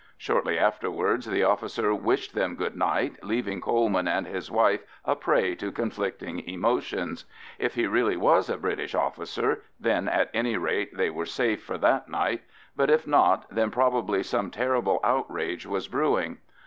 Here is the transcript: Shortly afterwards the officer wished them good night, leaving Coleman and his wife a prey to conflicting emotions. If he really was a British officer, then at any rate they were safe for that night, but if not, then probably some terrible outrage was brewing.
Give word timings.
Shortly 0.17 0.57
afterwards 0.57 1.27
the 1.27 1.43
officer 1.43 1.93
wished 1.93 2.33
them 2.33 2.55
good 2.55 2.75
night, 2.75 3.17
leaving 3.23 3.61
Coleman 3.61 4.07
and 4.07 4.25
his 4.25 4.49
wife 4.49 4.81
a 5.05 5.15
prey 5.15 5.53
to 5.53 5.71
conflicting 5.71 6.39
emotions. 6.49 7.25
If 7.59 7.75
he 7.75 7.85
really 7.85 8.17
was 8.17 8.49
a 8.49 8.57
British 8.57 8.95
officer, 8.95 9.61
then 9.79 10.07
at 10.09 10.31
any 10.33 10.57
rate 10.57 10.97
they 10.97 11.11
were 11.11 11.27
safe 11.27 11.61
for 11.61 11.77
that 11.77 12.09
night, 12.09 12.41
but 12.75 12.89
if 12.89 13.05
not, 13.05 13.45
then 13.53 13.69
probably 13.69 14.23
some 14.23 14.49
terrible 14.49 15.01
outrage 15.03 15.67
was 15.67 15.87
brewing. 15.87 16.39